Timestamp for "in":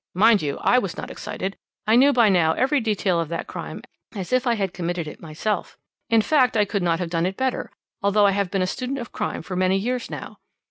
6.09-6.23